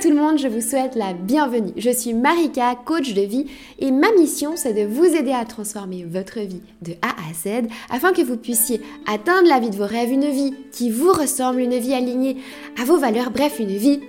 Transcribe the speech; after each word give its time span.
tout 0.00 0.08
le 0.08 0.16
monde, 0.16 0.38
je 0.38 0.48
vous 0.48 0.62
souhaite 0.62 0.94
la 0.94 1.12
bienvenue. 1.12 1.72
Je 1.76 1.90
suis 1.90 2.14
Marika, 2.14 2.74
coach 2.74 3.12
de 3.12 3.20
vie 3.20 3.46
et 3.78 3.90
ma 3.90 4.10
mission 4.12 4.52
c'est 4.56 4.72
de 4.72 4.86
vous 4.90 5.04
aider 5.04 5.32
à 5.32 5.44
transformer 5.44 6.06
votre 6.08 6.40
vie 6.40 6.62
de 6.80 6.92
A 7.02 7.10
à 7.10 7.34
Z 7.34 7.68
afin 7.90 8.14
que 8.14 8.22
vous 8.22 8.38
puissiez 8.38 8.80
atteindre 9.06 9.46
la 9.46 9.60
vie 9.60 9.68
de 9.68 9.76
vos 9.76 9.84
rêves, 9.84 10.10
une 10.10 10.30
vie 10.30 10.54
qui 10.72 10.90
vous 10.90 11.12
ressemble, 11.12 11.60
une 11.60 11.76
vie 11.76 11.92
alignée 11.92 12.38
à 12.80 12.84
vos 12.84 12.96
valeurs, 12.96 13.30
bref, 13.30 13.58
une 13.58 13.76
vie 13.76 14.00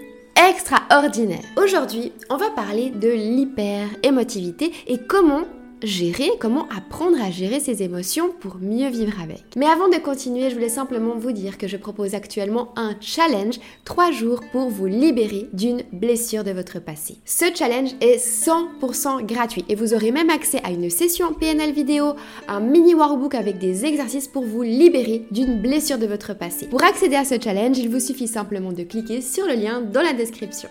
extraordinaire. 0.50 1.44
Aujourd'hui, 1.62 2.14
on 2.30 2.38
va 2.38 2.50
parler 2.52 2.92
de 2.92 3.10
l'hyper-émotivité 3.10 4.72
et 4.88 4.98
comment 4.98 5.44
gérer, 5.84 6.32
comment 6.40 6.68
apprendre 6.70 7.22
à 7.22 7.32
gérer 7.32 7.60
ses 7.60 7.84
émotions 7.84 8.30
pour 8.40 8.58
mieux 8.62 8.90
vivre 8.90 9.20
avec. 9.22 9.44
Mais 9.56 9.66
avant 9.66 9.90
de 9.90 9.98
continuer, 9.98 10.50
je 10.50 10.56
voulais 10.56 10.70
simplement 10.70 11.16
vous 11.18 11.32
dire 11.32 11.58
que 11.58 11.68
je 11.68 11.78
propose 11.78 12.16
actuellement 12.16 12.70
un 12.76 12.96
challenge 13.00 13.60
3 13.86 14.12
jours 14.12 14.42
pour 14.52 14.70
vous 14.70 14.88
libérer 14.88 15.48
d'une 15.54 15.84
blessure 15.92 16.44
de 16.44 16.52
votre 16.52 16.80
passé. 16.80 17.18
Ce 17.26 17.46
challenge 17.54 17.92
est 18.02 18.18
100% 18.18 19.26
gratuit 19.26 19.66
et 19.70 19.76
vous 19.76 19.94
aurez 19.94 20.12
même 20.12 20.30
accès 20.30 20.62
à 20.64 20.72
une 20.72 20.90
session 20.90 21.34
PNL 21.34 21.72
vidéo, 21.72 22.14
un 22.48 22.60
mini 22.60 22.96
workbook 22.96 23.36
avec 23.36 23.58
des 23.58 23.86
exercices 23.86 24.28
pour 24.28 24.44
vous 24.44 24.64
libérer 24.64 25.26
d'une 25.32 25.62
blessure 25.62 25.98
de 25.98 26.08
votre 26.08 26.34
passé. 26.34 26.68
Pour 26.68 26.84
accéder 26.84 27.16
à 27.16 27.26
ce 27.26 27.36
challenge, 27.42 27.78
il 27.78 27.90
vous 27.90 28.00
suffit 28.00 28.28
simplement 28.28 28.72
de 28.72 28.84
cliquer 28.84 29.22
sur 29.22 29.46
le 29.46 29.54
lien 29.54 29.82
dans 29.82 30.02
la 30.02 30.14
description. 30.14 30.70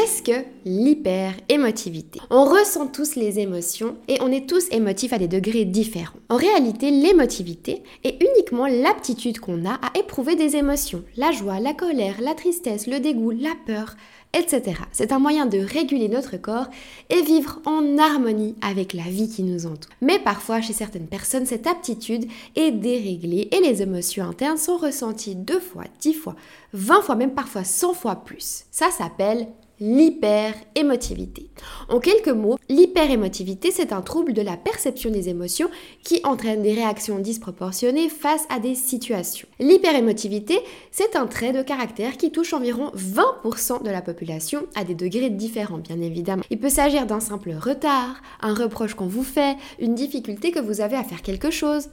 Qu'est-ce 0.00 0.22
que 0.22 0.46
l'hyper-émotivité? 0.64 2.20
On 2.30 2.46
ressent 2.46 2.86
tous 2.86 3.16
les 3.16 3.38
émotions 3.38 3.96
et 4.08 4.16
on 4.22 4.32
est 4.32 4.48
tous 4.48 4.66
émotifs 4.70 5.12
à 5.12 5.18
des 5.18 5.28
degrés 5.28 5.66
différents. 5.66 6.18
En 6.30 6.36
réalité, 6.36 6.90
l'émotivité 6.90 7.82
est 8.02 8.16
uniquement 8.22 8.66
l'aptitude 8.66 9.40
qu'on 9.40 9.66
a 9.66 9.74
à 9.74 9.98
éprouver 9.98 10.36
des 10.36 10.56
émotions. 10.56 11.04
La 11.18 11.32
joie, 11.32 11.60
la 11.60 11.74
colère, 11.74 12.22
la 12.22 12.32
tristesse, 12.32 12.86
le 12.86 12.98
dégoût, 12.98 13.32
la 13.32 13.52
peur, 13.66 13.94
etc. 14.32 14.80
C'est 14.90 15.12
un 15.12 15.18
moyen 15.18 15.44
de 15.44 15.58
réguler 15.58 16.08
notre 16.08 16.38
corps 16.38 16.68
et 17.10 17.20
vivre 17.20 17.60
en 17.66 17.98
harmonie 17.98 18.54
avec 18.62 18.94
la 18.94 19.02
vie 19.02 19.28
qui 19.28 19.42
nous 19.42 19.66
entoure. 19.66 19.92
Mais 20.00 20.18
parfois, 20.18 20.62
chez 20.62 20.72
certaines 20.72 21.08
personnes, 21.08 21.44
cette 21.44 21.66
aptitude 21.66 22.24
est 22.56 22.70
déréglée 22.70 23.50
et 23.52 23.60
les 23.60 23.82
émotions 23.82 24.24
internes 24.24 24.56
sont 24.56 24.78
ressenties 24.78 25.34
deux 25.34 25.60
fois, 25.60 25.84
dix 26.00 26.14
fois, 26.14 26.36
vingt 26.72 27.02
fois, 27.02 27.16
même 27.16 27.34
parfois 27.34 27.64
cent 27.64 27.92
fois 27.92 28.16
plus. 28.16 28.64
Ça 28.70 28.90
s'appelle 28.90 29.46
l'hyper-émotivité. 29.80 31.50
En 31.88 32.00
quelques 32.00 32.28
mots, 32.28 32.58
l'hyper-émotivité, 32.68 33.70
c'est 33.70 33.92
un 33.92 34.02
trouble 34.02 34.32
de 34.32 34.42
la 34.42 34.56
perception 34.56 35.10
des 35.10 35.28
émotions 35.28 35.70
qui 36.04 36.20
entraîne 36.24 36.62
des 36.62 36.74
réactions 36.74 37.18
disproportionnées 37.18 38.08
face 38.08 38.44
à 38.50 38.58
des 38.60 38.74
situations. 38.74 39.48
L'hyper-émotivité, 39.58 40.58
c'est 40.90 41.16
un 41.16 41.26
trait 41.26 41.52
de 41.52 41.62
caractère 41.62 42.16
qui 42.16 42.30
touche 42.30 42.52
environ 42.52 42.92
20% 42.94 43.82
de 43.82 43.90
la 43.90 44.02
population 44.02 44.66
à 44.74 44.84
des 44.84 44.94
degrés 44.94 45.30
différents, 45.30 45.78
bien 45.78 46.00
évidemment. 46.00 46.42
Il 46.50 46.58
peut 46.58 46.68
s'agir 46.68 47.06
d'un 47.06 47.20
simple 47.20 47.52
retard, 47.52 48.20
un 48.40 48.54
reproche 48.54 48.94
qu'on 48.94 49.06
vous 49.06 49.24
fait, 49.24 49.56
une 49.78 49.94
difficulté 49.94 50.50
que 50.50 50.60
vous 50.60 50.80
avez 50.80 50.96
à 50.96 51.04
faire 51.04 51.22
quelque 51.22 51.50
chose, 51.50 51.88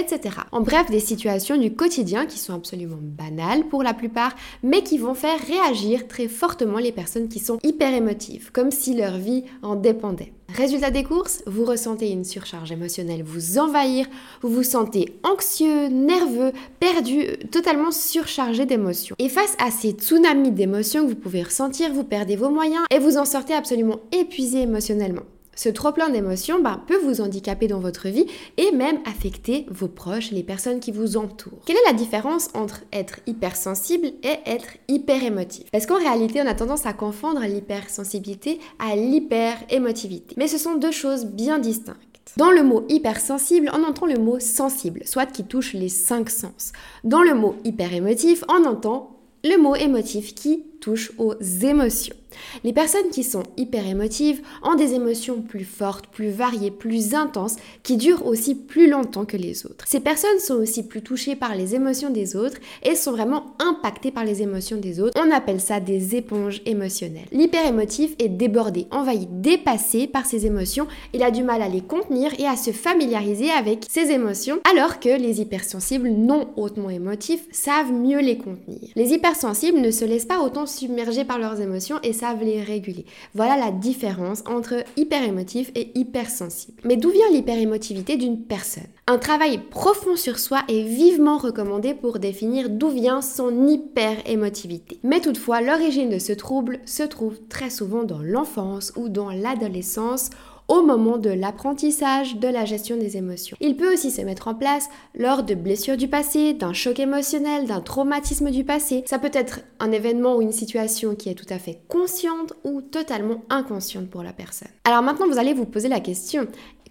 etc. 0.00 0.36
En 0.52 0.60
bref, 0.60 0.90
des 0.90 1.00
situations 1.00 1.56
du 1.56 1.74
quotidien 1.74 2.26
qui 2.26 2.38
sont 2.38 2.54
absolument 2.54 2.98
banales 3.00 3.64
pour 3.64 3.82
la 3.82 3.94
plupart, 3.94 4.34
mais 4.62 4.82
qui 4.82 4.98
vont 4.98 5.14
faire 5.14 5.38
réagir 5.46 6.08
très 6.08 6.28
fortement 6.28 6.78
les 6.78 6.92
personnes 6.92 7.28
qui 7.28 7.38
sont 7.38 7.58
hyper 7.62 7.94
émotives, 7.94 8.50
comme 8.52 8.70
si 8.70 8.94
leur 8.94 9.16
vie 9.16 9.44
en 9.62 9.74
dépendait. 9.74 10.32
Résultat 10.54 10.90
des 10.90 11.04
courses, 11.04 11.42
vous 11.46 11.66
ressentez 11.66 12.10
une 12.10 12.24
surcharge 12.24 12.72
émotionnelle 12.72 13.22
vous 13.22 13.58
envahir, 13.58 14.06
vous 14.40 14.48
vous 14.48 14.62
sentez 14.62 15.18
anxieux, 15.22 15.88
nerveux, 15.88 16.52
perdu, 16.80 17.26
totalement 17.50 17.90
surchargé 17.90 18.64
d'émotions. 18.64 19.14
Et 19.18 19.28
face 19.28 19.56
à 19.58 19.70
ces 19.70 19.90
tsunamis 19.90 20.52
d'émotions 20.52 21.04
que 21.04 21.10
vous 21.10 21.16
pouvez 21.16 21.42
ressentir, 21.42 21.92
vous 21.92 22.04
perdez 22.04 22.36
vos 22.36 22.50
moyens 22.50 22.84
et 22.90 22.98
vous 22.98 23.18
en 23.18 23.26
sortez 23.26 23.52
absolument 23.52 24.00
épuisé 24.10 24.62
émotionnellement. 24.62 25.24
Ce 25.58 25.68
trop-plein 25.68 26.08
d'émotions 26.08 26.60
bah, 26.60 26.80
peut 26.86 26.98
vous 26.98 27.20
handicaper 27.20 27.66
dans 27.66 27.80
votre 27.80 28.06
vie 28.06 28.26
et 28.58 28.70
même 28.70 29.00
affecter 29.04 29.66
vos 29.68 29.88
proches, 29.88 30.30
les 30.30 30.44
personnes 30.44 30.78
qui 30.78 30.92
vous 30.92 31.16
entourent. 31.16 31.64
Quelle 31.66 31.74
est 31.74 31.90
la 31.90 31.98
différence 31.98 32.50
entre 32.54 32.82
être 32.92 33.18
hypersensible 33.26 34.06
et 34.22 34.36
être 34.46 34.68
hyper 34.86 35.20
émotif 35.20 35.64
Parce 35.72 35.86
qu'en 35.86 35.98
réalité, 35.98 36.40
on 36.40 36.46
a 36.46 36.54
tendance 36.54 36.86
à 36.86 36.92
confondre 36.92 37.40
l'hypersensibilité 37.40 38.60
à 38.78 38.94
l'hyper-émotivité. 38.94 40.36
Mais 40.38 40.46
ce 40.46 40.58
sont 40.58 40.76
deux 40.76 40.92
choses 40.92 41.26
bien 41.26 41.58
distinctes. 41.58 41.98
Dans 42.36 42.52
le 42.52 42.62
mot 42.62 42.84
hypersensible, 42.88 43.68
on 43.74 43.82
entend 43.82 44.06
le 44.06 44.20
mot 44.20 44.38
sensible, 44.38 45.00
soit 45.06 45.26
qui 45.26 45.42
touche 45.42 45.72
les 45.72 45.88
cinq 45.88 46.30
sens. 46.30 46.70
Dans 47.02 47.22
le 47.22 47.34
mot 47.34 47.56
hyper 47.64 47.92
émotif, 47.92 48.44
on 48.48 48.64
entend 48.64 49.18
le 49.42 49.60
mot 49.60 49.74
émotif 49.74 50.36
qui 50.36 50.62
touche 50.80 51.12
aux 51.18 51.34
émotions. 51.62 52.16
Les 52.64 52.72
personnes 52.72 53.10
qui 53.10 53.24
sont 53.24 53.42
hyper 53.56 53.86
émotives 53.86 54.42
ont 54.62 54.74
des 54.74 54.94
émotions 54.94 55.42
plus 55.42 55.64
fortes, 55.64 56.06
plus 56.08 56.30
variées, 56.30 56.70
plus 56.70 57.14
intenses, 57.14 57.56
qui 57.82 57.96
durent 57.96 58.26
aussi 58.26 58.54
plus 58.54 58.88
longtemps 58.88 59.24
que 59.24 59.36
les 59.36 59.66
autres. 59.66 59.84
Ces 59.86 60.00
personnes 60.00 60.38
sont 60.38 60.54
aussi 60.54 60.86
plus 60.86 61.02
touchées 61.02 61.36
par 61.36 61.54
les 61.54 61.74
émotions 61.74 62.10
des 62.10 62.36
autres 62.36 62.58
et 62.82 62.94
sont 62.94 63.12
vraiment 63.12 63.54
impactées 63.58 64.10
par 64.10 64.24
les 64.24 64.42
émotions 64.42 64.76
des 64.76 65.00
autres. 65.00 65.20
On 65.20 65.30
appelle 65.30 65.60
ça 65.60 65.80
des 65.80 66.16
éponges 66.16 66.62
émotionnelles. 66.66 67.28
L'hyper 67.32 67.66
émotif 67.66 68.14
est 68.18 68.28
débordé, 68.28 68.86
envahi, 68.90 69.26
dépassé 69.30 70.06
par 70.06 70.26
ses 70.26 70.46
émotions. 70.46 70.86
Il 71.14 71.22
a 71.22 71.30
du 71.30 71.42
mal 71.42 71.62
à 71.62 71.68
les 71.68 71.80
contenir 71.80 72.32
et 72.38 72.46
à 72.46 72.56
se 72.56 72.70
familiariser 72.70 73.50
avec 73.50 73.86
ses 73.88 74.10
émotions, 74.10 74.58
alors 74.70 75.00
que 75.00 75.08
les 75.08 75.40
hypersensibles 75.40 76.10
non 76.10 76.48
hautement 76.56 76.90
émotifs 76.90 77.46
savent 77.50 77.92
mieux 77.92 78.20
les 78.20 78.38
contenir. 78.38 78.90
Les 78.96 79.12
hypersensibles 79.12 79.80
ne 79.80 79.90
se 79.90 80.04
laissent 80.04 80.26
pas 80.26 80.40
autant 80.40 80.66
submergés 80.68 81.24
par 81.24 81.38
leurs 81.38 81.60
émotions 81.60 81.98
et 82.02 82.12
savent 82.12 82.42
les 82.44 82.62
réguler. 82.62 83.06
Voilà 83.34 83.56
la 83.56 83.72
différence 83.72 84.42
entre 84.46 84.84
hyper 84.96 85.22
émotif 85.24 85.70
et 85.74 85.90
hypersensible. 85.98 86.80
Mais 86.84 86.96
d'où 86.96 87.10
vient 87.10 87.30
l'hyperémotivité 87.32 88.16
d'une 88.16 88.42
personne? 88.42 88.84
Un 89.06 89.18
travail 89.18 89.58
profond 89.58 90.16
sur 90.16 90.38
soi 90.38 90.60
est 90.68 90.82
vivement 90.82 91.38
recommandé 91.38 91.94
pour 91.94 92.18
définir 92.18 92.68
d'où 92.68 92.90
vient 92.90 93.22
son 93.22 93.66
hyperémotivité. 93.66 95.00
Mais 95.02 95.20
toutefois, 95.20 95.60
l'origine 95.60 96.10
de 96.10 96.18
ce 96.18 96.32
trouble 96.32 96.80
se 96.84 97.02
trouve 97.02 97.38
très 97.48 97.70
souvent 97.70 98.04
dans 98.04 98.22
l'enfance 98.22 98.92
ou 98.96 99.08
dans 99.08 99.30
l'adolescence 99.30 100.30
au 100.68 100.82
moment 100.82 101.16
de 101.16 101.30
l'apprentissage 101.30 102.36
de 102.36 102.48
la 102.48 102.64
gestion 102.64 102.96
des 102.96 103.16
émotions. 103.16 103.56
Il 103.60 103.76
peut 103.76 103.92
aussi 103.92 104.10
se 104.10 104.20
mettre 104.22 104.48
en 104.48 104.54
place 104.54 104.88
lors 105.14 105.42
de 105.42 105.54
blessures 105.54 105.96
du 105.96 106.08
passé, 106.08 106.52
d'un 106.52 106.72
choc 106.72 107.00
émotionnel, 107.00 107.66
d'un 107.66 107.80
traumatisme 107.80 108.50
du 108.50 108.64
passé. 108.64 109.02
Ça 109.06 109.18
peut 109.18 109.30
être 109.32 109.60
un 109.80 109.92
événement 109.92 110.36
ou 110.36 110.42
une 110.42 110.52
situation 110.52 111.14
qui 111.14 111.30
est 111.30 111.34
tout 111.34 111.52
à 111.52 111.58
fait 111.58 111.80
consciente 111.88 112.52
ou 112.64 112.82
totalement 112.82 113.42
inconsciente 113.48 114.10
pour 114.10 114.22
la 114.22 114.32
personne. 114.32 114.68
Alors 114.84 115.02
maintenant, 115.02 115.26
vous 115.28 115.38
allez 115.38 115.54
vous 115.54 115.66
poser 115.66 115.88
la 115.88 116.00
question, 116.00 116.46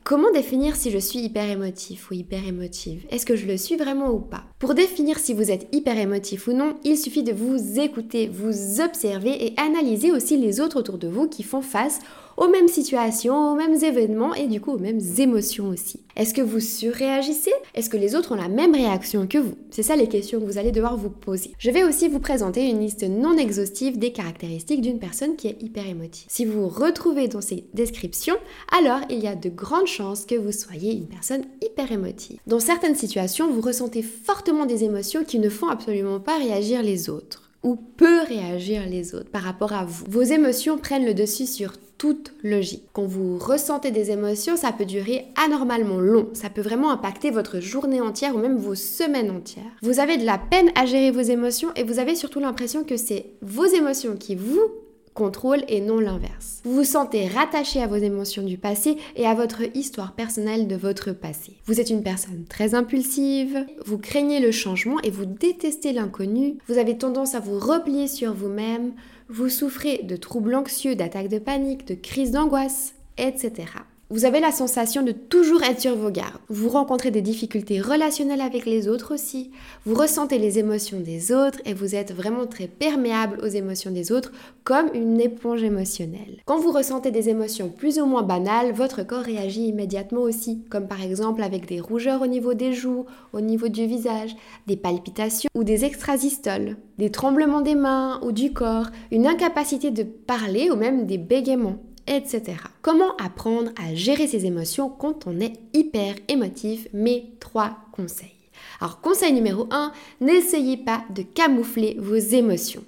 Comment 0.08 0.32
définir 0.32 0.78
si 0.78 0.90
je 0.90 1.00
suis 1.00 1.20
hyper 1.20 1.50
émotif 1.50 2.10
ou 2.10 2.14
hyper 2.14 2.48
émotive 2.48 3.06
Est-ce 3.10 3.26
que 3.26 3.36
je 3.36 3.46
le 3.46 3.58
suis 3.58 3.76
vraiment 3.76 4.10
ou 4.10 4.20
pas? 4.20 4.46
Pour 4.58 4.74
définir 4.74 5.20
si 5.20 5.34
vous 5.34 5.52
êtes 5.52 5.68
hyper 5.74 5.98
émotif 5.98 6.48
ou 6.48 6.54
non, 6.54 6.76
il 6.86 6.98
suffit 6.98 7.24
de 7.24 7.34
vous 7.34 7.78
écouter, 7.78 8.30
vous 8.32 8.80
observer 8.80 9.46
et 9.46 9.54
analyser 9.60 10.14
aussi 10.14 10.38
les 10.38 10.62
autres 10.62 10.80
autour 10.80 10.98
de 10.98 11.10
vous 11.10 11.28
qui 11.28 11.44
font 11.44 11.62
face 11.62 12.00
aux 12.38 12.48
mêmes 12.48 12.68
situations, 12.68 13.52
aux 13.52 13.56
mêmes 13.56 13.84
événements 13.84 14.36
et 14.36 14.48
du 14.48 14.62
coup 14.62 14.72
aux 14.72 14.80
mêmes 14.80 15.02
émotions 15.18 15.70
aussi. 15.70 16.02
Est-ce 16.16 16.34
que 16.34 16.42
vous 16.42 16.60
surréagissez? 16.60 17.52
Est-ce 17.74 17.90
que 17.90 17.98
les 17.98 18.16
autres 18.16 18.32
ont 18.32 18.42
la 18.42 18.48
même 18.48 18.74
réaction 18.74 19.28
que 19.28 19.40
vous? 19.40 19.56
C'est 19.72 19.84
ça 19.84 19.96
les 19.96 20.08
questions 20.08 20.40
que 20.40 20.46
vous 20.46 20.58
allez 20.58 20.72
devoir 20.72 20.98
vous 20.98 21.10
poser. 21.10 21.52
Je 21.58 21.72
vais 21.72 21.84
aussi 21.84 22.08
vous 22.08 22.20
présenter 22.20 22.70
une 22.70 22.80
liste 22.80 23.04
non 23.04 23.38
exhaustive 23.38 23.98
des 23.98 24.12
caractéristiques 24.12 24.82
d'une 24.82 25.00
personne 25.00 25.36
qui 25.36 25.48
est 25.48 25.62
hyper 25.62 25.88
émotive. 25.88 26.26
Si 26.28 26.46
vous 26.46 26.68
retrouvez 26.68 27.28
dans 27.28 27.42
ces 27.42 27.66
descriptions, 27.74 28.38
alors 28.78 29.02
il 29.10 29.20
y 29.20 29.28
a 29.28 29.36
de 29.36 29.50
grandes 29.50 29.88
chances 29.88 30.26
que 30.26 30.36
vous 30.36 30.52
soyez 30.52 30.94
une 30.94 31.08
personne 31.08 31.44
hyper 31.62 31.92
émotive. 31.92 32.40
Dans 32.46 32.60
certaines 32.60 32.96
situations, 32.96 33.52
vous 33.52 33.62
ressentez 33.62 34.04
fortement 34.04 34.66
des 34.66 34.84
émotions 34.84 35.24
qui 35.24 35.40
ne 35.40 35.50
font 35.50 35.70
absolument 35.70 36.20
pas 36.20 36.38
réagir 36.38 36.84
les 36.84 37.10
autres 37.10 37.52
ou 37.64 37.76
peut 37.76 38.22
réagir 38.22 38.88
les 38.88 39.16
autres 39.16 39.30
par 39.30 39.42
rapport 39.42 39.74
à 39.74 39.84
vous. 39.84 40.06
Vos 40.08 40.22
émotions 40.22 40.78
prennent 40.78 41.06
le 41.06 41.14
dessus 41.14 41.48
sur 41.48 41.74
toute 41.98 42.34
logique. 42.44 42.84
Quand 42.94 43.06
vous 43.06 43.38
ressentez 43.38 43.92
des 43.92 44.12
émotions, 44.12 44.56
ça 44.56 44.72
peut 44.72 44.86
durer 44.86 45.26
anormalement 45.36 46.00
long. 46.00 46.30
Ça 46.34 46.50
peut 46.50 46.62
vraiment 46.62 46.92
impacter 46.92 47.32
votre 47.32 47.60
journée 47.60 48.02
entière 48.02 48.36
ou 48.36 48.40
même 48.40 48.58
vos 48.58 48.76
semaines 48.76 49.32
entières. 49.32 49.64
Vous 49.82 50.00
avez 50.00 50.18
de 50.18 50.26
la 50.26 50.38
peine 50.38 50.70
à 50.76 50.86
gérer 50.86 51.12
vos 51.12 51.22
émotions 51.22 51.70
et 51.76 51.84
vous 51.84 52.00
avez 52.00 52.16
surtout 52.16 52.40
l'impression 52.40 52.84
que 52.84 52.98
c'est 52.98 53.28
vos 53.42 53.66
émotions 53.66 54.16
qui 54.16 54.36
vous 54.36 54.72
contrôle 55.18 55.64
et 55.68 55.82
non 55.82 56.00
l'inverse. 56.00 56.62
Vous 56.64 56.76
vous 56.76 56.84
sentez 56.84 57.28
rattaché 57.28 57.82
à 57.82 57.88
vos 57.88 57.96
émotions 57.96 58.44
du 58.44 58.60
passé 58.60 58.98
et 59.16 59.26
à 59.26 59.34
votre 59.34 59.64
histoire 59.76 60.14
personnelle 60.14 60.68
de 60.68 60.76
votre 60.76 61.12
passé. 61.12 61.54
Vous 61.66 61.82
êtes 61.82 61.90
une 61.90 62.04
personne 62.04 62.46
très 62.48 62.76
impulsive, 62.76 63.66
vous 63.84 63.98
craignez 63.98 64.40
le 64.40 64.52
changement 64.52 65.00
et 65.02 65.10
vous 65.10 65.26
détestez 65.26 65.92
l'inconnu, 65.92 66.60
vous 66.68 66.78
avez 66.78 67.00
tendance 67.00 67.34
à 67.34 67.40
vous 67.40 67.58
replier 67.58 68.08
sur 68.08 68.32
vous-même, 68.32 68.94
vous 69.28 69.50
souffrez 69.50 70.04
de 70.04 70.16
troubles 70.18 70.54
anxieux, 70.54 70.96
d'attaques 70.96 71.30
de 71.30 71.40
panique, 71.40 71.88
de 71.88 71.96
crises 71.96 72.32
d'angoisse, 72.32 72.94
etc. 73.18 73.66
Vous 74.10 74.24
avez 74.24 74.40
la 74.40 74.54
sensation 74.54 75.04
de 75.04 75.12
toujours 75.12 75.64
être 75.64 75.82
sur 75.82 75.98
vos 75.98 76.10
gardes. 76.10 76.40
Vous 76.48 76.70
rencontrez 76.70 77.12
des 77.12 77.22
difficultés 77.22 77.82
relationnelles 77.82 78.40
avec 78.40 78.66
les 78.66 78.88
autres 78.88 79.14
aussi. 79.14 79.52
Vous 79.86 79.96
ressentez 79.96 80.40
les 80.40 80.60
émotions 80.60 81.02
des 81.02 81.34
autres 81.34 81.60
et 81.66 81.74
vous 81.74 81.94
êtes 81.94 82.14
vraiment 82.14 82.48
très 82.48 82.68
perméable 82.68 83.38
aux 83.44 83.48
émotions 83.48 83.92
des 83.92 84.14
autres 84.14 84.32
comme 84.64 84.88
une 84.94 85.20
éponge 85.20 85.62
émotionnelle. 85.62 86.42
Quand 86.46 86.58
vous 86.58 86.72
ressentez 86.72 87.12
des 87.12 87.28
émotions 87.28 87.68
plus 87.68 88.00
ou 88.00 88.06
moins 88.06 88.24
banales, 88.24 88.72
votre 88.72 89.06
corps 89.06 89.24
réagit 89.24 89.68
immédiatement 89.68 90.22
aussi, 90.22 90.64
comme 90.70 90.88
par 90.88 91.04
exemple 91.04 91.44
avec 91.44 91.68
des 91.68 91.82
rougeurs 91.82 92.22
au 92.22 92.28
niveau 92.28 92.54
des 92.54 92.72
joues, 92.72 93.06
au 93.34 93.42
niveau 93.42 93.68
du 93.68 93.88
visage, 93.88 94.38
des 94.68 94.78
palpitations 94.78 95.50
ou 95.54 95.66
des 95.66 95.84
extrasystoles, 95.84 96.78
des 96.98 97.12
tremblements 97.12 97.60
des 97.60 97.76
mains 97.76 98.22
ou 98.24 98.32
du 98.32 98.54
corps, 98.54 98.88
une 99.12 99.28
incapacité 99.28 99.92
de 99.92 100.04
parler 100.04 100.72
ou 100.72 100.78
même 100.78 101.08
des 101.08 101.18
bégaiements 101.18 101.80
etc. 102.08 102.58
Comment 102.82 103.16
apprendre 103.18 103.72
à 103.82 103.94
gérer 103.94 104.28
ses 104.28 104.46
émotions 104.46 104.90
quand 104.90 105.28
on 105.28 105.40
est 105.40 105.54
hyper 105.74 106.16
émotif? 106.28 106.88
Mes 106.94 107.34
trois 107.40 107.78
conseils. 107.92 108.34
Alors 108.80 109.02
conseil 109.02 109.34
numéro 109.34 109.68
1, 109.72 109.92
n'essayez 110.22 110.78
pas 110.78 111.04
de 111.10 111.22
camoufler 111.22 111.98
vos 112.00 112.16
émotions. 112.16 112.84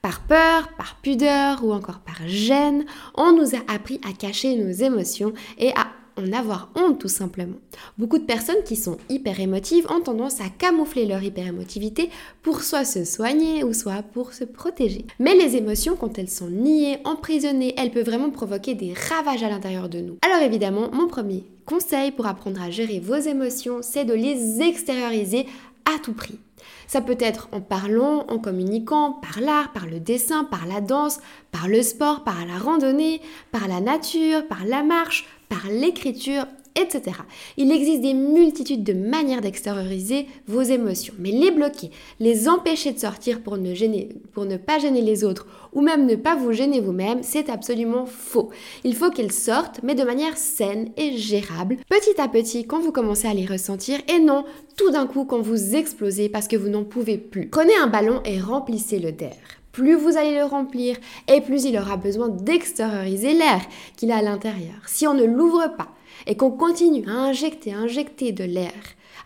Par 0.00 0.20
peur, 0.26 0.68
par 0.76 0.96
pudeur 1.00 1.64
ou 1.64 1.72
encore 1.72 2.00
par 2.00 2.26
gêne, 2.26 2.84
on 3.14 3.32
nous 3.32 3.54
a 3.54 3.72
appris 3.72 4.00
à 4.08 4.12
cacher 4.12 4.56
nos 4.56 4.72
émotions 4.72 5.32
et 5.58 5.70
à 5.70 5.86
en 6.16 6.32
avoir 6.32 6.70
honte 6.74 7.00
tout 7.00 7.08
simplement. 7.08 7.56
Beaucoup 7.98 8.18
de 8.18 8.24
personnes 8.24 8.62
qui 8.64 8.76
sont 8.76 8.98
hyper 9.08 9.40
émotives 9.40 9.86
ont 9.90 10.00
tendance 10.00 10.40
à 10.40 10.48
camoufler 10.48 11.06
leur 11.06 11.22
hyper-émotivité 11.22 12.10
pour 12.42 12.62
soit 12.62 12.84
se 12.84 13.04
soigner 13.04 13.64
ou 13.64 13.72
soit 13.72 14.02
pour 14.02 14.32
se 14.32 14.44
protéger. 14.44 15.06
Mais 15.18 15.34
les 15.34 15.56
émotions, 15.56 15.96
quand 15.96 16.18
elles 16.18 16.30
sont 16.30 16.50
niées, 16.50 16.98
emprisonnées, 17.04 17.74
elles 17.76 17.90
peuvent 17.90 18.06
vraiment 18.06 18.30
provoquer 18.30 18.74
des 18.74 18.94
ravages 18.94 19.42
à 19.42 19.48
l'intérieur 19.48 19.88
de 19.88 20.00
nous. 20.00 20.18
Alors 20.22 20.42
évidemment, 20.42 20.90
mon 20.92 21.08
premier 21.08 21.44
conseil 21.66 22.10
pour 22.10 22.26
apprendre 22.26 22.60
à 22.62 22.70
gérer 22.70 23.00
vos 23.00 23.16
émotions, 23.16 23.80
c'est 23.82 24.04
de 24.04 24.14
les 24.14 24.60
extérioriser 24.62 25.46
à 25.84 25.98
tout 25.98 26.12
prix. 26.12 26.38
Ça 26.86 27.00
peut 27.00 27.18
être 27.20 27.48
en 27.52 27.60
parlant, 27.60 28.26
en 28.28 28.38
communiquant, 28.38 29.12
par 29.12 29.40
l'art, 29.40 29.72
par 29.72 29.86
le 29.86 30.00
dessin, 30.00 30.44
par 30.44 30.66
la 30.66 30.80
danse, 30.80 31.20
par 31.50 31.68
le 31.68 31.82
sport, 31.82 32.24
par 32.24 32.44
la 32.46 32.58
randonnée, 32.58 33.20
par 33.50 33.68
la 33.68 33.80
nature, 33.80 34.46
par 34.48 34.64
la 34.64 34.82
marche, 34.82 35.26
par 35.48 35.66
l'écriture, 35.70 36.46
etc. 36.74 37.16
Il 37.56 37.70
existe 37.70 38.02
des 38.02 38.14
multitudes 38.14 38.84
de 38.84 38.92
manières 38.92 39.40
d'extérioriser 39.40 40.26
vos 40.46 40.62
émotions, 40.62 41.14
mais 41.18 41.30
les 41.30 41.50
bloquer, 41.50 41.90
les 42.20 42.48
empêcher 42.48 42.92
de 42.92 42.98
sortir 42.98 43.40
pour 43.42 43.56
ne, 43.56 44.56
pas 44.56 44.78
gêner 44.78 45.02
les 45.02 45.24
autres 45.24 45.46
ou 45.72 45.80
même 45.80 46.06
ne 46.06 46.16
pas 46.16 46.36
vous 46.36 46.52
gêner 46.52 46.80
vous-même, 46.80 47.22
c'est 47.22 47.48
absolument 47.48 48.06
faux. 48.06 48.50
Il 48.84 48.94
faut 48.94 49.10
qu'elles 49.10 49.32
sortent, 49.32 49.80
mais 49.82 49.94
de 49.94 50.04
manière 50.04 50.36
saine 50.36 50.90
et 50.96 51.16
gérable, 51.16 51.78
petit 51.88 52.20
à 52.20 52.28
petit 52.28 52.66
quand 52.66 52.80
vous 52.80 52.92
commencez 52.92 53.28
à 53.28 53.34
les 53.34 53.46
ressentir 53.46 53.98
et 54.08 54.20
non 54.20 54.44
tout 54.76 54.90
d'un 54.90 55.06
coup 55.06 55.24
quand 55.24 55.40
vous 55.40 55.74
explosez 55.74 56.28
parce 56.28 56.48
que 56.48 56.56
vous 56.56 56.68
n'en 56.68 56.84
pouvez 56.84 57.18
plus. 57.18 57.48
Prenez 57.48 57.74
un 57.76 57.86
ballon 57.86 58.20
et 58.24 58.40
remplissez-le 58.40 59.12
d'air 59.12 59.36
plus 59.72 59.94
vous 59.94 60.18
allez 60.18 60.36
le 60.36 60.44
remplir 60.44 60.96
et 61.28 61.40
plus 61.40 61.64
il 61.64 61.78
aura 61.78 61.96
besoin 61.96 62.28
d'extérioriser 62.28 63.32
l'air 63.32 63.62
qu'il 63.96 64.12
a 64.12 64.18
à 64.18 64.22
l'intérieur. 64.22 64.74
Si 64.86 65.06
on 65.06 65.14
ne 65.14 65.24
l'ouvre 65.24 65.74
pas 65.76 65.88
et 66.26 66.36
qu'on 66.36 66.50
continue 66.50 67.04
à 67.08 67.12
injecter, 67.12 67.72
injecter 67.72 68.32
de 68.32 68.44
l'air 68.44 68.72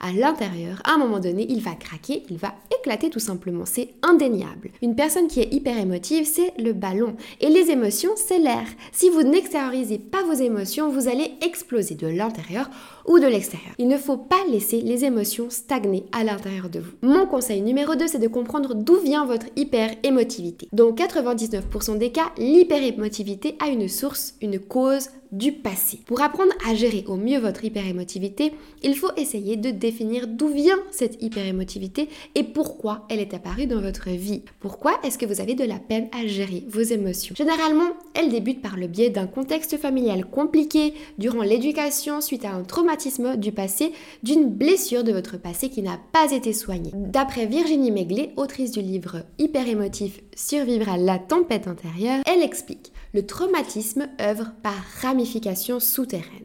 à 0.00 0.12
l'intérieur, 0.12 0.80
à 0.84 0.92
un 0.92 0.98
moment 0.98 1.20
donné, 1.20 1.46
il 1.48 1.60
va 1.60 1.74
craquer, 1.74 2.22
il 2.30 2.36
va 2.36 2.54
éclater 2.78 3.10
tout 3.10 3.18
simplement. 3.18 3.64
C'est 3.64 3.94
indéniable. 4.02 4.70
Une 4.82 4.94
personne 4.94 5.26
qui 5.26 5.40
est 5.40 5.52
hyper 5.52 5.78
émotive, 5.78 6.26
c'est 6.26 6.52
le 6.58 6.72
ballon. 6.72 7.16
Et 7.40 7.48
les 7.48 7.70
émotions, 7.70 8.10
c'est 8.16 8.38
l'air. 8.38 8.66
Si 8.92 9.08
vous 9.08 9.22
n'extériorisez 9.22 9.98
pas 9.98 10.22
vos 10.24 10.34
émotions, 10.34 10.90
vous 10.90 11.08
allez 11.08 11.32
exploser 11.42 11.94
de 11.94 12.06
l'intérieur 12.06 12.68
ou 13.06 13.18
de 13.18 13.26
l'extérieur. 13.26 13.74
Il 13.78 13.88
ne 13.88 13.96
faut 13.96 14.16
pas 14.16 14.44
laisser 14.50 14.80
les 14.80 15.04
émotions 15.04 15.50
stagner 15.50 16.04
à 16.12 16.24
l'intérieur 16.24 16.68
de 16.68 16.80
vous. 16.80 16.92
Mon 17.02 17.26
conseil 17.26 17.62
numéro 17.62 17.94
2, 17.94 18.06
c'est 18.06 18.18
de 18.18 18.28
comprendre 18.28 18.74
d'où 18.74 18.98
vient 19.00 19.24
votre 19.24 19.46
hyper-émotivité. 19.56 20.68
Dans 20.72 20.92
99% 20.92 21.98
des 21.98 22.10
cas, 22.10 22.32
l'hyper-émotivité 22.38 23.56
a 23.60 23.68
une 23.68 23.88
source, 23.88 24.34
une 24.42 24.58
cause 24.58 25.08
du 25.32 25.52
passé. 25.52 26.00
Pour 26.06 26.20
apprendre 26.20 26.52
à 26.68 26.74
gérer 26.74 27.04
au 27.06 27.16
mieux 27.16 27.38
votre 27.38 27.64
hyper-émotivité, 27.64 28.52
il 28.82 28.94
faut 28.94 29.10
essayer 29.16 29.56
de 29.56 29.70
définir 29.70 30.26
d'où 30.26 30.48
vient 30.48 30.78
cette 30.90 31.22
hyper-émotivité 31.22 32.08
et 32.34 32.44
pourquoi 32.44 33.06
elle 33.08 33.20
est 33.20 33.34
apparue 33.34 33.66
dans 33.66 33.80
votre 33.80 34.10
vie. 34.10 34.42
Pourquoi 34.60 34.98
est-ce 35.02 35.18
que 35.18 35.26
vous 35.26 35.40
avez 35.40 35.54
de 35.54 35.64
la 35.64 35.78
peine 35.78 36.08
à 36.12 36.26
gérer 36.26 36.64
vos 36.68 36.80
émotions? 36.80 37.34
Généralement, 37.36 37.90
elle 38.14 38.30
débute 38.30 38.62
par 38.62 38.76
le 38.76 38.86
biais 38.86 39.10
d'un 39.10 39.26
contexte 39.26 39.76
familial 39.76 40.26
compliqué 40.26 40.94
durant 41.18 41.42
l'éducation 41.42 42.20
suite 42.20 42.44
à 42.44 42.52
un 42.52 42.62
traumatisme 42.62 43.36
du 43.36 43.52
passé, 43.52 43.92
d'une 44.22 44.50
blessure 44.50 45.04
de 45.04 45.12
votre 45.12 45.38
passé 45.38 45.68
qui 45.68 45.82
n'a 45.82 45.98
pas 46.12 46.32
été 46.32 46.52
soignée. 46.52 46.92
D'après 46.94 47.46
Virginie 47.46 47.90
Megley, 47.90 48.32
autrice 48.36 48.70
du 48.70 48.80
livre 48.80 49.22
Hyper 49.38 49.68
émotif 49.68 50.20
Survivre 50.34 50.88
à 50.88 50.96
la 50.96 51.18
tempête 51.18 51.68
intérieure, 51.68 52.22
elle 52.26 52.42
explique 52.42 52.92
le 53.16 53.24
traumatisme 53.24 54.10
œuvre 54.20 54.52
par 54.62 54.76
ramification 55.00 55.80
souterraine. 55.80 56.44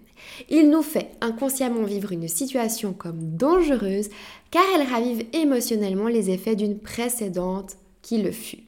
Il 0.49 0.69
nous 0.69 0.81
fait 0.81 1.11
inconsciemment 1.19 1.83
vivre 1.83 2.13
une 2.13 2.29
situation 2.29 2.93
comme 2.93 3.35
dangereuse 3.35 4.09
car 4.51 4.63
elle 4.73 4.87
ravive 4.87 5.25
émotionnellement 5.33 6.07
les 6.07 6.29
effets 6.29 6.55
d'une 6.55 6.79
précédente 6.79 7.75
qui 8.01 8.21
le 8.21 8.31
fut. 8.31 8.63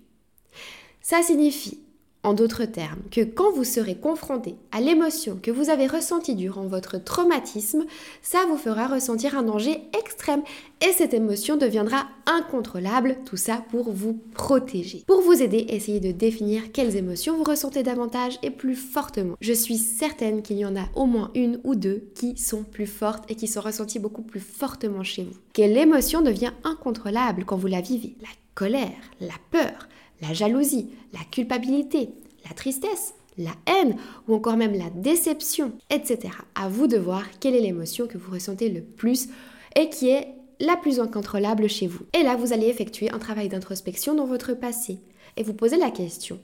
Ça 1.01 1.23
signifie 1.23 1.79
en 2.23 2.33
d'autres 2.33 2.65
termes, 2.65 3.01
que 3.11 3.21
quand 3.21 3.51
vous 3.51 3.63
serez 3.63 3.95
confronté 3.95 4.55
à 4.71 4.81
l'émotion 4.81 5.37
que 5.41 5.51
vous 5.51 5.69
avez 5.69 5.87
ressentie 5.87 6.35
durant 6.35 6.65
votre 6.65 6.97
traumatisme, 7.03 7.83
ça 8.21 8.39
vous 8.49 8.57
fera 8.57 8.87
ressentir 8.87 9.37
un 9.37 9.43
danger 9.43 9.81
extrême 9.97 10.41
et 10.81 10.91
cette 10.93 11.13
émotion 11.13 11.57
deviendra 11.57 12.07
incontrôlable, 12.25 13.17
tout 13.25 13.37
ça 13.37 13.63
pour 13.69 13.91
vous 13.91 14.19
protéger. 14.33 15.03
Pour 15.07 15.21
vous 15.21 15.41
aider, 15.41 15.65
essayez 15.69 15.99
de 15.99 16.11
définir 16.11 16.71
quelles 16.71 16.95
émotions 16.95 17.37
vous 17.37 17.43
ressentez 17.43 17.83
davantage 17.83 18.39
et 18.41 18.51
plus 18.51 18.75
fortement. 18.75 19.35
Je 19.41 19.53
suis 19.53 19.77
certaine 19.77 20.41
qu'il 20.41 20.57
y 20.57 20.65
en 20.65 20.75
a 20.75 20.85
au 20.95 21.05
moins 21.05 21.31
une 21.35 21.59
ou 21.63 21.75
deux 21.75 22.09
qui 22.15 22.37
sont 22.37 22.63
plus 22.63 22.87
fortes 22.87 23.29
et 23.29 23.35
qui 23.35 23.47
sont 23.47 23.61
ressenties 23.61 23.99
beaucoup 23.99 24.23
plus 24.23 24.39
fortement 24.39 25.03
chez 25.03 25.23
vous. 25.23 25.37
Quelle 25.53 25.77
émotion 25.77 26.21
devient 26.21 26.51
incontrôlable 26.63 27.45
quand 27.45 27.57
vous 27.57 27.67
la 27.67 27.81
vivez? 27.81 28.15
La 28.21 28.29
colère, 28.55 28.91
la 29.19 29.33
peur, 29.51 29.87
la 30.21 30.33
jalousie, 30.33 30.89
la 31.13 31.23
culpabilité, 31.31 32.09
la 32.45 32.53
tristesse, 32.53 33.13
la 33.37 33.51
haine 33.65 33.95
ou 34.27 34.35
encore 34.35 34.57
même 34.57 34.77
la 34.77 34.89
déception, 34.89 35.73
etc. 35.89 36.29
À 36.55 36.69
vous 36.69 36.87
de 36.87 36.97
voir 36.97 37.23
quelle 37.39 37.55
est 37.55 37.61
l'émotion 37.61 38.07
que 38.07 38.17
vous 38.17 38.31
ressentez 38.31 38.69
le 38.69 38.81
plus 38.81 39.29
et 39.75 39.89
qui 39.89 40.09
est 40.09 40.27
la 40.59 40.77
plus 40.77 40.99
incontrôlable 40.99 41.67
chez 41.67 41.87
vous. 41.87 42.05
Et 42.13 42.23
là, 42.23 42.35
vous 42.35 42.53
allez 42.53 42.67
effectuer 42.67 43.11
un 43.11 43.19
travail 43.19 43.49
d'introspection 43.49 44.13
dans 44.13 44.25
votre 44.25 44.53
passé 44.53 44.99
et 45.35 45.43
vous 45.43 45.53
posez 45.53 45.77
la 45.77 45.89
question, 45.91 46.39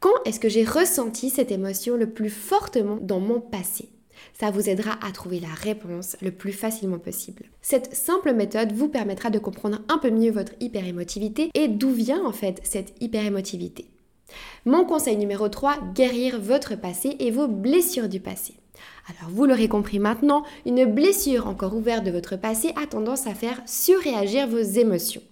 quand 0.00 0.10
est-ce 0.24 0.40
que 0.40 0.48
j'ai 0.48 0.64
ressenti 0.64 1.30
cette 1.30 1.52
émotion 1.52 1.96
le 1.96 2.10
plus 2.10 2.30
fortement 2.30 2.98
dans 3.00 3.20
mon 3.20 3.40
passé? 3.40 3.91
Ça 4.38 4.50
vous 4.50 4.68
aidera 4.68 4.98
à 5.06 5.12
trouver 5.12 5.40
la 5.40 5.48
réponse 5.48 6.16
le 6.22 6.30
plus 6.30 6.52
facilement 6.52 6.98
possible. 6.98 7.44
Cette 7.60 7.94
simple 7.94 8.32
méthode 8.32 8.72
vous 8.72 8.88
permettra 8.88 9.30
de 9.30 9.38
comprendre 9.38 9.80
un 9.88 9.98
peu 9.98 10.10
mieux 10.10 10.30
votre 10.30 10.52
hyperémotivité 10.60 11.50
et 11.54 11.68
d'où 11.68 11.90
vient 11.90 12.24
en 12.24 12.32
fait 12.32 12.60
cette 12.64 12.94
hyperémotivité. 13.00 13.86
Mon 14.64 14.84
conseil 14.84 15.16
numéro 15.16 15.48
3, 15.48 15.78
guérir 15.94 16.40
votre 16.40 16.76
passé 16.76 17.16
et 17.18 17.30
vos 17.30 17.48
blessures 17.48 18.08
du 18.08 18.20
passé. 18.20 18.54
Alors 19.08 19.30
vous 19.30 19.46
l'aurez 19.46 19.68
compris 19.68 19.98
maintenant, 19.98 20.44
une 20.66 20.84
blessure 20.84 21.46
encore 21.46 21.74
ouverte 21.74 22.04
de 22.04 22.10
votre 22.10 22.36
passé 22.36 22.72
a 22.80 22.86
tendance 22.86 23.26
à 23.26 23.34
faire 23.34 23.60
surréagir 23.66 24.46
vos 24.46 24.58
émotions. 24.58 25.22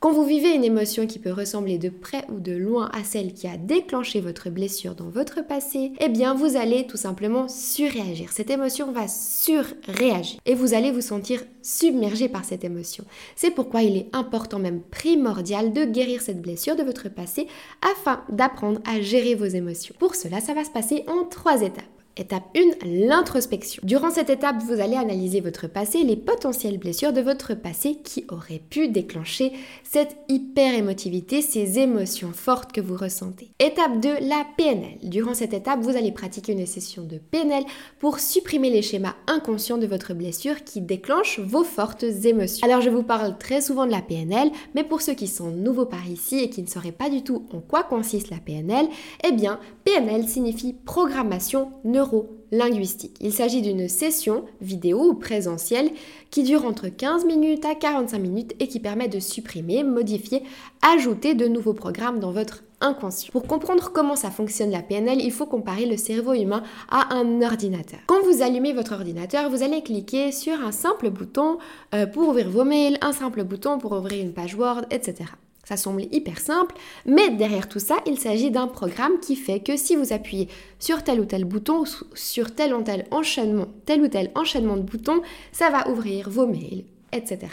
Quand 0.00 0.12
vous 0.12 0.24
vivez 0.24 0.54
une 0.54 0.64
émotion 0.64 1.06
qui 1.06 1.18
peut 1.18 1.30
ressembler 1.30 1.76
de 1.76 1.90
près 1.90 2.24
ou 2.30 2.40
de 2.40 2.52
loin 2.52 2.88
à 2.94 3.04
celle 3.04 3.34
qui 3.34 3.46
a 3.46 3.58
déclenché 3.58 4.22
votre 4.22 4.48
blessure 4.48 4.94
dans 4.94 5.10
votre 5.10 5.46
passé, 5.46 5.92
eh 6.00 6.08
bien 6.08 6.32
vous 6.32 6.56
allez 6.56 6.86
tout 6.86 6.96
simplement 6.96 7.48
surréagir. 7.48 8.32
Cette 8.32 8.48
émotion 8.48 8.92
va 8.92 9.08
surréagir 9.08 10.40
et 10.46 10.54
vous 10.54 10.72
allez 10.72 10.90
vous 10.90 11.02
sentir 11.02 11.44
submergé 11.60 12.30
par 12.30 12.46
cette 12.46 12.64
émotion. 12.64 13.04
C'est 13.36 13.50
pourquoi 13.50 13.82
il 13.82 13.94
est 13.94 14.08
important, 14.14 14.58
même 14.58 14.80
primordial, 14.80 15.74
de 15.74 15.84
guérir 15.84 16.22
cette 16.22 16.40
blessure 16.40 16.76
de 16.76 16.82
votre 16.82 17.10
passé 17.10 17.46
afin 17.94 18.24
d'apprendre 18.30 18.80
à 18.86 19.02
gérer 19.02 19.34
vos 19.34 19.44
émotions. 19.44 19.94
Pour 19.98 20.14
cela, 20.14 20.40
ça 20.40 20.54
va 20.54 20.64
se 20.64 20.70
passer 20.70 21.04
en 21.08 21.24
trois 21.24 21.60
étapes. 21.60 21.99
Étape 22.16 22.56
1, 22.56 22.86
l'introspection. 23.06 23.80
Durant 23.86 24.10
cette 24.10 24.30
étape, 24.30 24.56
vous 24.66 24.80
allez 24.80 24.96
analyser 24.96 25.40
votre 25.40 25.68
passé, 25.68 26.02
les 26.02 26.16
potentielles 26.16 26.76
blessures 26.76 27.12
de 27.12 27.20
votre 27.20 27.54
passé 27.54 27.98
qui 28.02 28.24
auraient 28.28 28.60
pu 28.68 28.88
déclencher 28.88 29.52
cette 29.84 30.16
hyper-émotivité, 30.28 31.40
ces 31.40 31.78
émotions 31.78 32.32
fortes 32.32 32.72
que 32.72 32.80
vous 32.80 32.96
ressentez. 32.96 33.52
Étape 33.60 34.00
2, 34.00 34.08
la 34.22 34.44
PNL. 34.56 34.98
Durant 35.04 35.34
cette 35.34 35.54
étape, 35.54 35.80
vous 35.80 35.96
allez 35.96 36.10
pratiquer 36.10 36.52
une 36.52 36.66
session 36.66 37.04
de 37.04 37.18
PNL 37.18 37.62
pour 38.00 38.18
supprimer 38.18 38.70
les 38.70 38.82
schémas 38.82 39.14
inconscients 39.28 39.78
de 39.78 39.86
votre 39.86 40.12
blessure 40.12 40.64
qui 40.64 40.80
déclenchent 40.80 41.38
vos 41.38 41.64
fortes 41.64 42.04
émotions. 42.24 42.66
Alors 42.66 42.80
je 42.80 42.90
vous 42.90 43.04
parle 43.04 43.38
très 43.38 43.60
souvent 43.60 43.86
de 43.86 43.92
la 43.92 44.02
PNL, 44.02 44.50
mais 44.74 44.82
pour 44.82 45.00
ceux 45.00 45.14
qui 45.14 45.28
sont 45.28 45.52
nouveaux 45.52 45.86
par 45.86 46.06
ici 46.08 46.40
et 46.40 46.50
qui 46.50 46.62
ne 46.62 46.68
sauraient 46.68 46.90
pas 46.90 47.08
du 47.08 47.22
tout 47.22 47.46
en 47.54 47.60
quoi 47.60 47.84
consiste 47.84 48.30
la 48.30 48.38
PNL, 48.38 48.88
eh 49.24 49.32
bien 49.32 49.60
PNL 49.84 50.26
signifie 50.26 50.74
programmation 50.74 51.70
neurologique 51.84 52.09
neuro-linguistique. 52.10 53.16
Il 53.20 53.32
s'agit 53.32 53.62
d'une 53.62 53.88
session 53.88 54.44
vidéo 54.60 55.10
ou 55.10 55.14
présentielle 55.14 55.90
qui 56.30 56.42
dure 56.42 56.64
entre 56.64 56.88
15 56.88 57.24
minutes 57.24 57.64
à 57.64 57.74
45 57.74 58.18
minutes 58.18 58.54
et 58.60 58.68
qui 58.68 58.80
permet 58.80 59.08
de 59.08 59.20
supprimer, 59.20 59.82
modifier, 59.82 60.42
ajouter 60.82 61.34
de 61.34 61.46
nouveaux 61.46 61.74
programmes 61.74 62.20
dans 62.20 62.32
votre 62.32 62.62
inconscient. 62.80 63.30
Pour 63.32 63.46
comprendre 63.46 63.92
comment 63.92 64.16
ça 64.16 64.30
fonctionne 64.30 64.70
la 64.70 64.82
PNL, 64.82 65.20
il 65.20 65.32
faut 65.32 65.46
comparer 65.46 65.86
le 65.86 65.96
cerveau 65.96 66.32
humain 66.32 66.62
à 66.90 67.14
un 67.14 67.42
ordinateur. 67.42 68.00
Quand 68.06 68.22
vous 68.22 68.42
allumez 68.42 68.72
votre 68.72 68.92
ordinateur, 68.92 69.50
vous 69.50 69.62
allez 69.62 69.82
cliquer 69.82 70.32
sur 70.32 70.54
un 70.60 70.72
simple 70.72 71.10
bouton 71.10 71.58
euh, 71.94 72.06
pour 72.06 72.28
ouvrir 72.28 72.48
vos 72.48 72.64
mails, 72.64 72.96
un 73.02 73.12
simple 73.12 73.44
bouton 73.44 73.78
pour 73.78 73.92
ouvrir 73.92 74.24
une 74.24 74.32
page 74.32 74.54
Word, 74.54 74.86
etc. 74.90 75.24
Ça 75.70 75.76
semble 75.76 76.02
hyper 76.10 76.40
simple, 76.40 76.74
mais 77.06 77.30
derrière 77.30 77.68
tout 77.68 77.78
ça, 77.78 77.98
il 78.04 78.18
s'agit 78.18 78.50
d'un 78.50 78.66
programme 78.66 79.20
qui 79.20 79.36
fait 79.36 79.60
que 79.60 79.76
si 79.76 79.94
vous 79.94 80.12
appuyez 80.12 80.48
sur 80.80 81.04
tel 81.04 81.20
ou 81.20 81.26
tel 81.26 81.44
bouton, 81.44 81.84
sur 82.12 82.52
tel 82.52 82.74
ou 82.74 82.82
tel 82.82 83.06
enchaînement, 83.12 83.68
tel 83.86 84.02
ou 84.02 84.08
tel 84.08 84.32
enchaînement 84.34 84.76
de 84.76 84.82
boutons, 84.82 85.22
ça 85.52 85.70
va 85.70 85.88
ouvrir 85.88 86.28
vos 86.28 86.48
mails, 86.48 86.82
etc. 87.12 87.46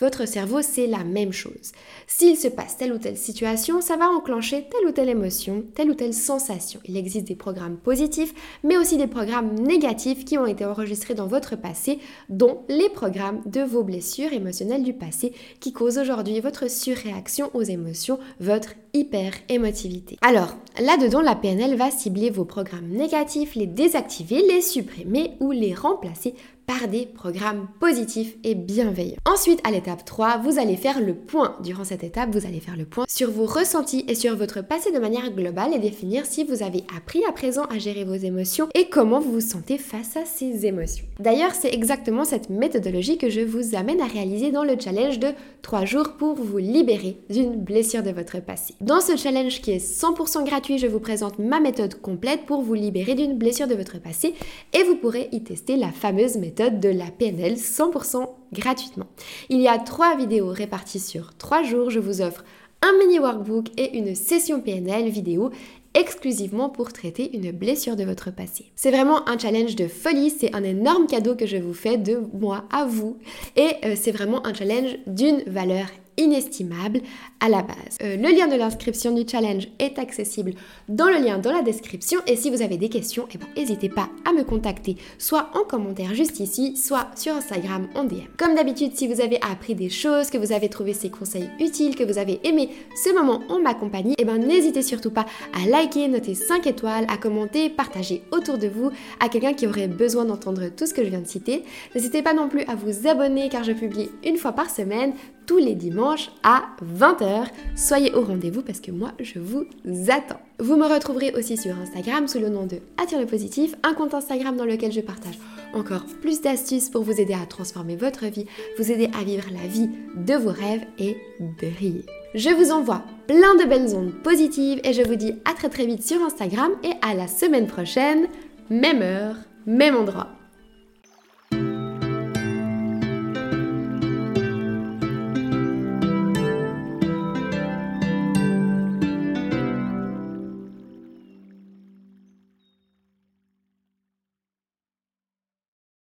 Votre 0.00 0.26
cerveau, 0.26 0.62
c'est 0.62 0.86
la 0.86 1.04
même 1.04 1.32
chose. 1.32 1.72
S'il 2.06 2.36
se 2.36 2.48
passe 2.48 2.76
telle 2.76 2.92
ou 2.92 2.98
telle 2.98 3.16
situation, 3.16 3.80
ça 3.80 3.96
va 3.96 4.08
enclencher 4.08 4.66
telle 4.70 4.88
ou 4.88 4.92
telle 4.92 5.08
émotion, 5.08 5.64
telle 5.74 5.90
ou 5.90 5.94
telle 5.94 6.14
sensation. 6.14 6.80
Il 6.84 6.96
existe 6.96 7.26
des 7.26 7.36
programmes 7.36 7.76
positifs, 7.76 8.34
mais 8.64 8.76
aussi 8.76 8.96
des 8.96 9.06
programmes 9.06 9.54
négatifs 9.54 10.24
qui 10.24 10.38
ont 10.38 10.46
été 10.46 10.64
enregistrés 10.64 11.14
dans 11.14 11.26
votre 11.26 11.56
passé, 11.56 11.98
dont 12.28 12.62
les 12.68 12.88
programmes 12.88 13.42
de 13.46 13.60
vos 13.60 13.82
blessures 13.82 14.32
émotionnelles 14.32 14.84
du 14.84 14.92
passé 14.92 15.32
qui 15.60 15.72
causent 15.72 15.98
aujourd'hui 15.98 16.40
votre 16.40 16.70
surréaction 16.70 17.50
aux 17.54 17.62
émotions, 17.62 18.18
votre 18.40 18.74
hyper-émotivité. 18.94 20.16
Alors, 20.22 20.56
là-dedans, 20.80 21.20
la 21.20 21.34
PNL 21.34 21.76
va 21.76 21.90
cibler 21.90 22.30
vos 22.30 22.44
programmes 22.44 22.88
négatifs, 22.88 23.54
les 23.54 23.66
désactiver, 23.66 24.42
les 24.42 24.62
supprimer 24.62 25.32
ou 25.40 25.50
les 25.50 25.74
remplacer 25.74 26.34
par 26.68 26.86
des 26.86 27.06
programmes 27.06 27.66
positifs 27.80 28.36
et 28.44 28.54
bienveillants. 28.54 29.16
Ensuite, 29.24 29.60
à 29.64 29.70
l'étape 29.70 30.04
3, 30.04 30.36
vous 30.36 30.58
allez 30.58 30.76
faire 30.76 31.00
le 31.00 31.14
point. 31.14 31.56
Durant 31.64 31.84
cette 31.84 32.04
étape, 32.04 32.28
vous 32.30 32.46
allez 32.46 32.60
faire 32.60 32.76
le 32.76 32.84
point 32.84 33.06
sur 33.08 33.30
vos 33.30 33.46
ressentis 33.46 34.04
et 34.06 34.14
sur 34.14 34.36
votre 34.36 34.60
passé 34.60 34.92
de 34.92 34.98
manière 34.98 35.32
globale 35.32 35.72
et 35.72 35.78
définir 35.78 36.26
si 36.26 36.44
vous 36.44 36.62
avez 36.62 36.84
appris 36.94 37.24
à 37.26 37.32
présent 37.32 37.64
à 37.70 37.78
gérer 37.78 38.04
vos 38.04 38.12
émotions 38.12 38.68
et 38.74 38.90
comment 38.90 39.18
vous 39.18 39.32
vous 39.32 39.40
sentez 39.40 39.78
face 39.78 40.18
à 40.18 40.26
ces 40.26 40.66
émotions. 40.66 41.06
D'ailleurs, 41.18 41.54
c'est 41.54 41.72
exactement 41.72 42.24
cette 42.24 42.50
méthodologie 42.50 43.16
que 43.16 43.30
je 43.30 43.40
vous 43.40 43.74
amène 43.74 44.02
à 44.02 44.06
réaliser 44.06 44.50
dans 44.50 44.64
le 44.64 44.78
challenge 44.78 45.18
de 45.18 45.28
3 45.62 45.86
jours 45.86 46.16
pour 46.18 46.34
vous 46.34 46.58
libérer 46.58 47.16
d'une 47.30 47.56
blessure 47.56 48.02
de 48.02 48.10
votre 48.10 48.40
passé. 48.42 48.74
Dans 48.80 49.00
ce 49.00 49.16
challenge 49.16 49.60
qui 49.60 49.72
est 49.72 49.84
100% 49.84 50.44
gratuit, 50.44 50.78
je 50.78 50.86
vous 50.86 51.00
présente 51.00 51.40
ma 51.40 51.58
méthode 51.58 52.00
complète 52.00 52.46
pour 52.46 52.62
vous 52.62 52.74
libérer 52.74 53.16
d'une 53.16 53.36
blessure 53.36 53.66
de 53.66 53.74
votre 53.74 54.00
passé 54.00 54.34
et 54.72 54.84
vous 54.84 54.94
pourrez 54.94 55.28
y 55.32 55.42
tester 55.42 55.74
la 55.74 55.90
fameuse 55.90 56.36
méthode 56.36 56.78
de 56.78 56.88
la 56.88 57.10
PNL 57.10 57.54
100% 57.54 58.28
gratuitement. 58.52 59.06
Il 59.48 59.60
y 59.60 59.66
a 59.66 59.78
trois 59.78 60.16
vidéos 60.16 60.50
réparties 60.50 61.00
sur 61.00 61.36
trois 61.36 61.64
jours. 61.64 61.90
Je 61.90 61.98
vous 61.98 62.20
offre 62.22 62.44
un 62.80 62.96
mini 63.00 63.18
workbook 63.18 63.66
et 63.76 63.98
une 63.98 64.14
session 64.14 64.60
PNL 64.60 65.08
vidéo 65.08 65.50
exclusivement 65.94 66.68
pour 66.68 66.92
traiter 66.92 67.36
une 67.36 67.50
blessure 67.50 67.96
de 67.96 68.04
votre 68.04 68.30
passé. 68.30 68.70
C'est 68.76 68.92
vraiment 68.92 69.28
un 69.28 69.36
challenge 69.36 69.74
de 69.74 69.88
folie, 69.88 70.30
c'est 70.30 70.54
un 70.54 70.62
énorme 70.62 71.08
cadeau 71.08 71.34
que 71.34 71.46
je 71.46 71.56
vous 71.56 71.74
fais 71.74 71.96
de 71.96 72.20
moi 72.32 72.66
à 72.70 72.84
vous 72.84 73.16
et 73.56 73.72
euh, 73.84 73.94
c'est 73.96 74.12
vraiment 74.12 74.46
un 74.46 74.54
challenge 74.54 74.98
d'une 75.08 75.42
valeur 75.48 75.86
inestimable 76.18 77.00
à 77.40 77.48
la 77.48 77.62
base. 77.62 77.96
Euh, 78.02 78.16
le 78.16 78.36
lien 78.36 78.48
de 78.48 78.56
l'inscription 78.56 79.12
du 79.12 79.26
challenge 79.26 79.68
est 79.78 79.98
accessible 79.98 80.52
dans 80.88 81.08
le 81.08 81.24
lien 81.24 81.38
dans 81.38 81.52
la 81.52 81.62
description 81.62 82.20
et 82.26 82.36
si 82.36 82.50
vous 82.50 82.62
avez 82.62 82.76
des 82.76 82.88
questions, 82.88 83.26
eh 83.32 83.38
ben, 83.38 83.46
n'hésitez 83.56 83.88
pas 83.88 84.08
à 84.28 84.32
me 84.32 84.42
contacter 84.44 84.96
soit 85.18 85.50
en 85.54 85.64
commentaire 85.64 86.14
juste 86.14 86.40
ici, 86.40 86.76
soit 86.76 87.08
sur 87.16 87.34
Instagram 87.34 87.88
en 87.94 88.04
DM. 88.04 88.26
Comme 88.36 88.54
d'habitude, 88.54 88.96
si 88.96 89.06
vous 89.06 89.20
avez 89.20 89.40
appris 89.42 89.74
des 89.74 89.88
choses, 89.88 90.30
que 90.30 90.38
vous 90.38 90.52
avez 90.52 90.68
trouvé 90.68 90.92
ces 90.92 91.10
conseils 91.10 91.48
utiles, 91.60 91.96
que 91.96 92.04
vous 92.04 92.18
avez 92.18 92.40
aimé 92.44 92.70
ce 93.02 93.14
moment 93.14 93.42
en 93.48 93.60
ma 93.60 93.74
compagnie, 93.74 94.14
eh 94.18 94.24
ben, 94.24 94.38
n'hésitez 94.38 94.82
surtout 94.82 95.10
pas 95.10 95.26
à 95.54 95.68
liker, 95.68 96.08
noter 96.08 96.34
5 96.34 96.66
étoiles, 96.66 97.06
à 97.08 97.16
commenter, 97.16 97.70
partager 97.70 98.22
autour 98.32 98.58
de 98.58 98.68
vous 98.68 98.90
à 99.20 99.28
quelqu'un 99.28 99.54
qui 99.54 99.66
aurait 99.66 99.88
besoin 99.88 100.24
d'entendre 100.24 100.68
tout 100.76 100.86
ce 100.86 100.94
que 100.94 101.04
je 101.04 101.10
viens 101.10 101.20
de 101.20 101.26
citer. 101.26 101.64
N'hésitez 101.94 102.22
pas 102.22 102.34
non 102.34 102.48
plus 102.48 102.62
à 102.62 102.74
vous 102.74 103.06
abonner 103.06 103.48
car 103.48 103.64
je 103.64 103.72
publie 103.72 104.10
une 104.24 104.36
fois 104.36 104.52
par 104.52 104.70
semaine 104.70 105.12
tous 105.48 105.56
les 105.58 105.74
dimanches 105.74 106.30
à 106.44 106.66
20h. 106.96 107.46
Soyez 107.74 108.14
au 108.14 108.20
rendez-vous 108.20 108.62
parce 108.62 108.80
que 108.80 108.92
moi, 108.92 109.12
je 109.18 109.40
vous 109.40 109.64
attends. 110.08 110.40
Vous 110.60 110.76
me 110.76 110.86
retrouverez 110.86 111.32
aussi 111.32 111.56
sur 111.56 111.74
Instagram 111.76 112.28
sous 112.28 112.38
le 112.38 112.50
nom 112.50 112.66
de 112.66 112.76
Attire 113.02 113.18
le 113.18 113.26
positif, 113.26 113.74
un 113.82 113.94
compte 113.94 114.14
Instagram 114.14 114.56
dans 114.56 114.66
lequel 114.66 114.92
je 114.92 115.00
partage 115.00 115.38
encore 115.74 116.04
plus 116.20 116.40
d'astuces 116.40 116.90
pour 116.90 117.02
vous 117.02 117.20
aider 117.20 117.34
à 117.34 117.46
transformer 117.46 117.96
votre 117.96 118.26
vie, 118.26 118.46
vous 118.78 118.90
aider 118.90 119.10
à 119.18 119.24
vivre 119.24 119.44
la 119.52 119.66
vie 119.66 119.90
de 120.16 120.34
vos 120.34 120.52
rêves 120.52 120.84
et 120.98 121.16
briller. 121.40 122.04
Je 122.34 122.50
vous 122.50 122.70
envoie 122.70 123.02
plein 123.26 123.54
de 123.56 123.64
belles 123.64 123.94
ondes 123.94 124.14
positives 124.22 124.80
et 124.84 124.92
je 124.92 125.02
vous 125.02 125.16
dis 125.16 125.34
à 125.44 125.54
très 125.54 125.68
très 125.68 125.86
vite 125.86 126.06
sur 126.06 126.22
Instagram 126.22 126.72
et 126.82 126.92
à 127.02 127.14
la 127.14 127.26
semaine 127.26 127.66
prochaine, 127.66 128.28
même 128.70 129.02
heure, 129.02 129.36
même 129.66 129.96
endroit. 129.96 130.37